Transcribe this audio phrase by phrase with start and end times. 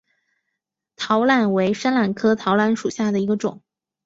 [0.95, 3.61] 桃榄为山榄科桃榄属下的一个种。